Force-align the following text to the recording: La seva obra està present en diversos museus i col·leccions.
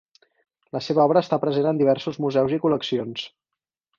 La 0.77 0.79
seva 0.85 1.03
obra 1.09 1.23
està 1.25 1.39
present 1.43 1.69
en 1.73 1.83
diversos 1.83 2.19
museus 2.25 2.57
i 2.57 2.61
col·leccions. 2.65 3.29